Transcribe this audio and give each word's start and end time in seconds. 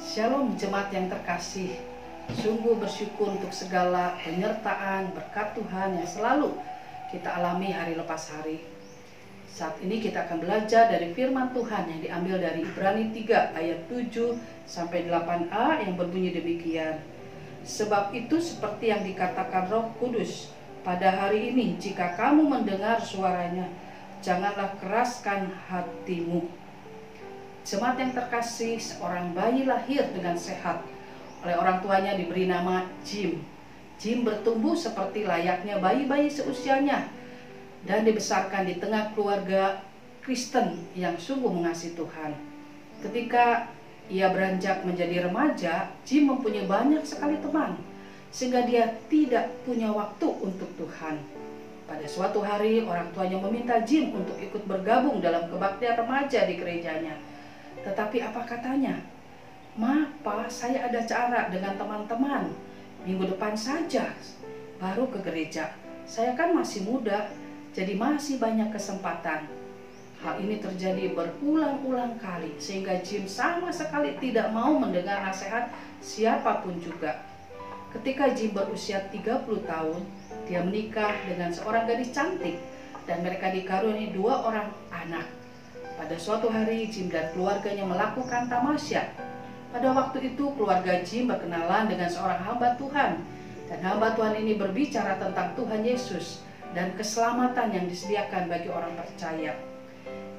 Shalom 0.00 0.56
jemaat 0.56 0.88
yang 0.96 1.12
terkasih. 1.12 1.76
Sungguh 2.32 2.80
bersyukur 2.80 3.36
untuk 3.36 3.52
segala 3.52 4.16
penyertaan 4.24 5.12
berkat 5.12 5.52
Tuhan 5.52 6.00
yang 6.00 6.08
selalu 6.08 6.56
kita 7.12 7.28
alami 7.28 7.68
hari 7.68 7.92
lepas 7.92 8.32
hari. 8.32 8.64
Saat 9.44 9.76
ini 9.84 10.00
kita 10.00 10.24
akan 10.24 10.40
belajar 10.40 10.88
dari 10.88 11.12
firman 11.12 11.52
Tuhan 11.52 11.84
yang 11.92 12.00
diambil 12.00 12.40
dari 12.40 12.64
Ibrani 12.64 13.12
3 13.12 13.52
ayat 13.52 13.92
7 13.92 14.40
sampai 14.64 15.04
8a 15.04 15.84
yang 15.84 15.92
berbunyi 16.00 16.32
demikian. 16.32 17.04
Sebab 17.68 18.16
itu 18.16 18.40
seperti 18.40 18.88
yang 18.88 19.04
dikatakan 19.04 19.68
Roh 19.68 19.92
Kudus, 20.00 20.48
pada 20.80 21.12
hari 21.12 21.52
ini 21.52 21.76
jika 21.76 22.16
kamu 22.16 22.48
mendengar 22.48 23.04
suaranya, 23.04 23.68
janganlah 24.24 24.80
keraskan 24.80 25.52
hatimu. 25.68 26.48
Jemaat 27.60 28.00
yang 28.00 28.12
terkasih, 28.16 28.80
seorang 28.80 29.36
bayi 29.36 29.68
lahir 29.68 30.08
dengan 30.16 30.32
sehat 30.34 30.80
oleh 31.44 31.56
orang 31.56 31.80
tuanya 31.84 32.16
diberi 32.16 32.48
nama 32.48 32.88
Jim. 33.04 33.40
Jim 34.00 34.24
bertumbuh 34.24 34.72
seperti 34.72 35.28
layaknya 35.28 35.76
bayi-bayi 35.76 36.32
seusianya 36.32 37.12
dan 37.84 38.04
dibesarkan 38.04 38.64
di 38.64 38.80
tengah 38.80 39.12
keluarga 39.12 39.84
Kristen 40.24 40.88
yang 40.96 41.20
sungguh 41.20 41.52
mengasihi 41.52 41.96
Tuhan. 41.96 42.32
Ketika 43.04 43.68
ia 44.08 44.32
beranjak 44.32 44.84
menjadi 44.84 45.28
remaja, 45.28 45.92
Jim 46.04 46.32
mempunyai 46.32 46.64
banyak 46.64 47.04
sekali 47.04 47.36
teman 47.44 47.76
sehingga 48.32 48.64
dia 48.64 48.96
tidak 49.12 49.52
punya 49.68 49.92
waktu 49.92 50.28
untuk 50.40 50.68
Tuhan. 50.80 51.20
Pada 51.84 52.06
suatu 52.06 52.40
hari 52.40 52.86
orang 52.86 53.10
tuanya 53.12 53.36
meminta 53.42 53.82
Jim 53.82 54.14
untuk 54.14 54.38
ikut 54.38 54.62
bergabung 54.64 55.18
dalam 55.18 55.50
kebaktian 55.50 55.98
remaja 55.98 56.46
di 56.46 56.54
gerejanya. 56.56 57.18
Tetapi 57.86 58.18
apa 58.20 58.40
katanya? 58.44 59.00
Ma, 59.78 60.12
Pa, 60.20 60.44
saya 60.50 60.90
ada 60.90 61.00
cara 61.06 61.48
dengan 61.48 61.78
teman-teman. 61.78 62.52
Minggu 63.06 63.32
depan 63.32 63.56
saja, 63.56 64.12
baru 64.76 65.08
ke 65.08 65.24
gereja. 65.24 65.72
Saya 66.04 66.36
kan 66.36 66.52
masih 66.52 66.84
muda, 66.84 67.32
jadi 67.72 67.96
masih 67.96 68.36
banyak 68.36 68.68
kesempatan. 68.74 69.48
Hal 70.20 70.36
ini 70.36 70.60
terjadi 70.60 71.16
berulang-ulang 71.16 72.20
kali, 72.20 72.52
sehingga 72.60 73.00
Jim 73.00 73.24
sama 73.24 73.72
sekali 73.72 74.20
tidak 74.20 74.52
mau 74.52 74.76
mendengar 74.76 75.24
nasihat 75.24 75.72
siapa 76.04 76.60
pun 76.60 76.76
juga. 76.76 77.24
Ketika 77.96 78.28
Jim 78.36 78.52
berusia 78.52 79.08
30 79.08 79.64
tahun, 79.64 80.04
dia 80.44 80.60
menikah 80.60 81.14
dengan 81.24 81.48
seorang 81.48 81.88
gadis 81.88 82.12
cantik 82.12 82.60
dan 83.08 83.24
mereka 83.24 83.48
dikaruniai 83.48 84.12
dua 84.12 84.44
orang 84.44 84.68
anak. 84.92 85.39
Pada 86.00 86.16
suatu 86.16 86.48
hari, 86.48 86.88
Jim 86.88 87.12
dan 87.12 87.28
keluarganya 87.36 87.84
melakukan 87.84 88.48
tamasya 88.48 89.12
pada 89.70 89.94
waktu 89.94 90.34
itu 90.34 90.50
keluarga 90.58 90.98
Jim 91.06 91.30
berkenalan 91.30 91.86
dengan 91.86 92.10
seorang 92.10 92.42
hamba 92.42 92.74
Tuhan 92.74 93.22
dan 93.70 93.78
hamba 93.86 94.18
Tuhan 94.18 94.34
ini 94.42 94.58
berbicara 94.58 95.20
tentang 95.22 95.54
Tuhan 95.54 95.86
Yesus 95.86 96.42
dan 96.74 96.90
keselamatan 96.98 97.70
yang 97.70 97.86
disediakan 97.86 98.50
bagi 98.50 98.66
orang 98.66 98.98
percaya. 98.98 99.54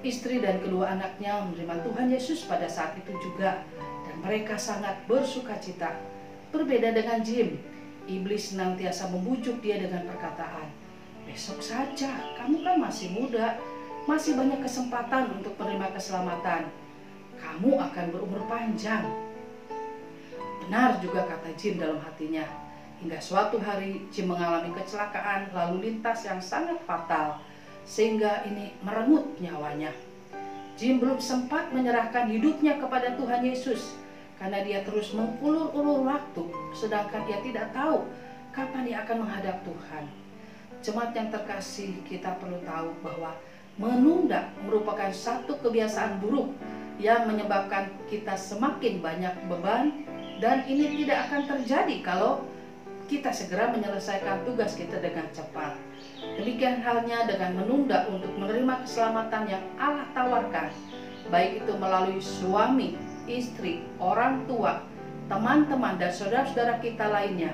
Istri 0.03 0.43
dan 0.43 0.59
kedua 0.59 0.97
anaknya 0.99 1.47
menerima 1.47 1.79
Tuhan 1.85 2.11
Yesus 2.11 2.43
pada 2.43 2.67
saat 2.67 2.97
itu 2.99 3.13
juga 3.23 3.63
dan 3.77 4.15
mereka 4.19 4.59
sangat 4.59 4.99
bersuka 5.07 5.55
cita. 5.63 5.95
Berbeda 6.51 6.91
dengan 6.91 7.23
Jim, 7.23 7.55
iblis 8.11 8.51
senantiasa 8.51 9.07
membujuk 9.13 9.63
dia 9.63 9.79
dengan 9.79 10.03
perkataan, 10.11 10.67
"Besok 11.23 11.63
saja, 11.63 12.11
kamu 12.35 12.67
kan 12.67 12.75
masih 12.83 13.15
muda, 13.15 13.55
masih 14.09 14.37
banyak 14.37 14.61
kesempatan 14.63 15.41
untuk 15.41 15.57
menerima 15.57 15.93
keselamatan." 15.97 16.81
kamu 17.41 17.71
akan 17.81 18.05
berumur 18.13 18.41
panjang. 18.45 19.03
Benar 20.65 21.01
juga 21.01 21.25
kata 21.25 21.51
Jim 21.57 21.81
dalam 21.81 21.99
hatinya. 21.99 22.45
Hingga 23.01 23.17
suatu 23.17 23.57
hari 23.57 24.05
Jim 24.13 24.29
mengalami 24.29 24.69
kecelakaan 24.77 25.49
lalu 25.57 25.89
lintas 25.89 26.21
yang 26.21 26.37
sangat 26.37 26.77
fatal 26.85 27.41
sehingga 27.81 28.45
ini 28.45 28.77
merenggut 28.85 29.25
nyawanya. 29.41 29.89
Jim 30.77 31.01
belum 31.01 31.17
sempat 31.17 31.73
menyerahkan 31.73 32.29
hidupnya 32.29 32.77
kepada 32.77 33.17
Tuhan 33.17 33.41
Yesus 33.41 33.97
karena 34.37 34.61
dia 34.61 34.85
terus 34.85 35.17
mengulur-ulur 35.17 36.05
waktu 36.05 36.45
sedangkan 36.77 37.25
ia 37.25 37.41
tidak 37.41 37.73
tahu 37.73 38.05
kapan 38.53 38.85
ia 38.85 39.01
akan 39.01 39.25
menghadap 39.25 39.65
Tuhan. 39.65 40.05
Jemaat 40.81 41.13
yang 41.13 41.29
terkasih, 41.29 41.93
kita 42.09 42.37
perlu 42.41 42.57
tahu 42.65 42.89
bahwa 43.05 43.37
menunda 43.81 44.53
merupakan 44.61 45.09
satu 45.09 45.57
kebiasaan 45.57 46.21
buruk 46.21 46.53
yang 47.01 47.25
menyebabkan 47.25 47.89
kita 48.05 48.37
semakin 48.37 49.01
banyak 49.01 49.33
beban 49.49 50.05
dan 50.37 50.61
ini 50.69 51.01
tidak 51.01 51.25
akan 51.29 51.41
terjadi 51.49 51.95
kalau 52.05 52.45
kita 53.09 53.33
segera 53.33 53.73
menyelesaikan 53.75 54.47
tugas 54.47 54.77
kita 54.77 55.01
dengan 55.01 55.27
cepat. 55.35 55.75
Demikian 56.39 56.79
halnya 56.79 57.27
dengan 57.27 57.59
menunda 57.59 58.07
untuk 58.07 58.31
menerima 58.39 58.87
keselamatan 58.87 59.43
yang 59.51 59.63
Allah 59.75 60.07
tawarkan, 60.15 60.71
baik 61.27 61.65
itu 61.65 61.73
melalui 61.75 62.23
suami, 62.23 62.95
istri, 63.27 63.83
orang 63.99 64.47
tua, 64.47 64.85
teman-teman, 65.27 65.99
dan 65.99 66.13
saudara-saudara 66.15 66.79
kita 66.79 67.11
lainnya. 67.11 67.51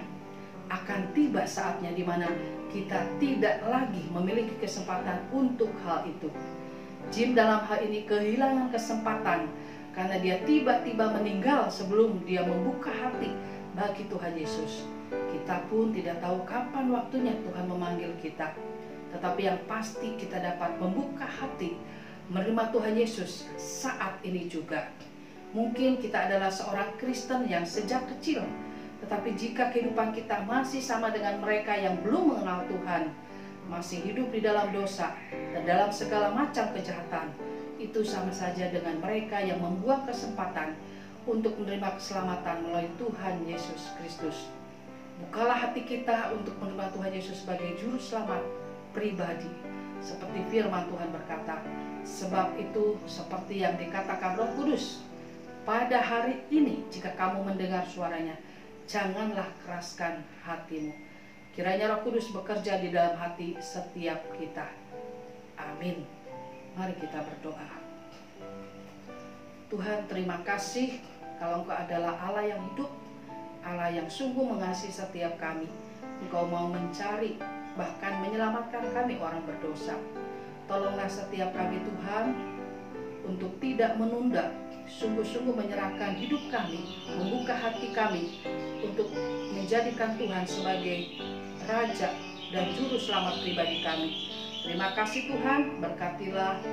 Akan 0.68 1.10
tiba 1.16 1.48
saatnya 1.48 1.96
di 1.96 2.04
mana 2.06 2.28
kita 2.78 3.02
tidak 3.18 3.58
lagi 3.66 4.06
memiliki 4.14 4.54
kesempatan 4.62 5.26
untuk 5.34 5.74
hal 5.82 6.06
itu. 6.06 6.30
Jim 7.10 7.34
dalam 7.34 7.66
hal 7.66 7.82
ini 7.82 8.06
kehilangan 8.06 8.70
kesempatan 8.70 9.50
karena 9.98 10.22
dia 10.22 10.38
tiba-tiba 10.46 11.10
meninggal 11.18 11.74
sebelum 11.74 12.22
dia 12.22 12.46
membuka 12.46 12.94
hati 12.94 13.34
bagi 13.74 14.06
Tuhan 14.06 14.38
Yesus. 14.38 14.86
Kita 15.10 15.66
pun 15.74 15.90
tidak 15.90 16.22
tahu 16.22 16.46
kapan 16.46 16.94
waktunya 16.94 17.34
Tuhan 17.42 17.66
memanggil 17.66 18.14
kita. 18.22 18.54
Tetapi 19.10 19.42
yang 19.42 19.58
pasti 19.66 20.14
kita 20.14 20.38
dapat 20.38 20.78
membuka 20.78 21.26
hati 21.26 21.74
menerima 22.30 22.70
Tuhan 22.70 22.94
Yesus 22.94 23.50
saat 23.58 24.22
ini 24.22 24.46
juga. 24.46 24.94
Mungkin 25.56 25.98
kita 25.98 26.30
adalah 26.30 26.52
seorang 26.54 26.94
Kristen 27.00 27.48
yang 27.50 27.64
sejak 27.64 28.06
kecil, 28.06 28.44
tetapi 29.04 29.38
jika 29.38 29.70
kehidupan 29.70 30.14
kita 30.16 30.42
masih 30.46 30.82
sama 30.82 31.14
dengan 31.14 31.38
mereka 31.42 31.78
yang 31.78 32.02
belum 32.02 32.34
mengenal 32.34 32.66
Tuhan, 32.66 33.14
masih 33.68 34.00
hidup 34.02 34.32
di 34.32 34.40
dalam 34.40 34.72
dosa 34.72 35.14
dan 35.30 35.62
dalam 35.68 35.92
segala 35.92 36.32
macam 36.32 36.72
kejahatan, 36.72 37.30
itu 37.78 38.02
sama 38.02 38.34
saja 38.34 38.74
dengan 38.74 38.98
mereka 39.04 39.38
yang 39.44 39.62
membuang 39.62 40.08
kesempatan 40.08 40.74
untuk 41.28 41.54
menerima 41.60 42.00
keselamatan 42.00 42.64
melalui 42.66 42.90
Tuhan 42.98 43.36
Yesus 43.46 43.94
Kristus. 44.00 44.50
Bukalah 45.28 45.70
hati 45.70 45.84
kita 45.84 46.34
untuk 46.34 46.56
menerima 46.62 46.94
Tuhan 46.94 47.12
Yesus 47.12 47.44
sebagai 47.44 47.76
juru 47.78 48.00
selamat 48.00 48.42
pribadi. 48.96 49.50
Seperti 50.00 50.46
firman 50.50 50.88
Tuhan 50.88 51.10
berkata, 51.10 51.60
sebab 52.06 52.56
itu 52.56 52.96
seperti 53.10 53.66
yang 53.66 53.76
dikatakan 53.76 54.38
Roh 54.40 54.50
Kudus, 54.56 55.04
pada 55.68 56.00
hari 56.00 56.40
ini 56.48 56.88
jika 56.88 57.12
kamu 57.18 57.44
mendengar 57.44 57.84
suaranya, 57.84 58.40
janganlah 58.88 59.52
keraskan 59.62 60.24
hatimu 60.48 60.96
Kiranya 61.58 61.90
Roh 61.90 62.06
Kudus 62.06 62.30
bekerja 62.30 62.78
di 62.78 62.94
dalam 62.94 63.18
hati 63.18 63.58
setiap 63.58 64.30
kita. 64.38 64.70
Amin. 65.58 66.06
Mari 66.78 66.94
kita 67.02 67.26
berdoa. 67.26 67.82
Tuhan 69.66 70.06
terima 70.06 70.38
kasih 70.46 71.02
kalau 71.42 71.66
Engkau 71.66 71.74
adalah 71.74 72.14
Allah 72.22 72.46
yang 72.46 72.62
hidup, 72.62 72.94
Allah 73.66 73.90
yang 73.90 74.06
sungguh 74.06 74.46
mengasihi 74.46 74.94
setiap 74.94 75.34
kami. 75.42 75.66
Engkau 76.22 76.46
mau 76.46 76.70
mencari 76.70 77.42
bahkan 77.74 78.22
menyelamatkan 78.22 78.94
kami 78.94 79.18
orang 79.18 79.42
berdosa. 79.42 79.98
Tolonglah 80.70 81.10
setiap 81.10 81.58
kami 81.58 81.82
Tuhan 81.82 82.38
untuk 83.26 83.58
tidak 83.58 83.98
menunda, 83.98 84.54
sungguh-sungguh 84.88 85.52
menyerahkan 85.52 86.16
hidup 86.16 86.40
kami, 86.48 86.80
membuka 87.20 87.54
hati 87.54 87.92
kami 87.92 88.40
untuk 88.80 89.12
menjadikan 89.52 90.16
Tuhan 90.16 90.48
sebagai 90.48 91.00
Raja, 91.68 92.16
dan 92.56 92.72
Juru 92.80 92.96
Selamat 92.96 93.44
pribadi 93.44 93.84
kami. 93.84 94.10
Terima 94.64 94.96
kasih 94.96 95.28
Tuhan, 95.28 95.84
berkatilah 95.84 96.64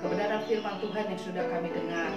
kebenaran 0.00 0.42
firman 0.48 0.80
Tuhan 0.80 1.04
yang 1.12 1.20
sudah 1.20 1.44
kami 1.52 1.68
dengar. 1.68 2.12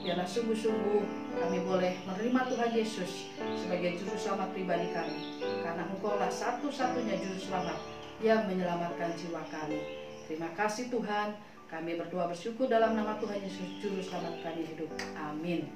Biarlah 0.00 0.26
sungguh-sungguh 0.26 1.02
kami 1.38 1.58
boleh 1.62 2.02
menerima 2.08 2.40
Tuhan 2.50 2.70
Yesus 2.74 3.30
sebagai 3.54 4.02
Juru 4.02 4.16
Selamat 4.18 4.50
pribadi 4.50 4.90
kami. 4.90 5.38
Karena 5.62 5.86
Engkau 5.86 6.18
lah 6.18 6.32
satu-satunya 6.32 7.14
Juru 7.22 7.38
Selamat 7.38 7.78
yang 8.18 8.50
menyelamatkan 8.50 9.14
jiwa 9.14 9.46
kami. 9.54 9.78
Terima 10.26 10.50
kasih 10.58 10.90
Tuhan, 10.90 11.38
kami 11.70 11.94
berdoa 11.94 12.26
bersyukur 12.26 12.66
dalam 12.66 12.98
nama 12.98 13.14
Tuhan 13.22 13.38
Yesus 13.46 13.78
Juru 13.78 14.02
Selamat 14.02 14.42
kami 14.42 14.66
hidup. 14.66 14.90
Amin. 15.14 15.70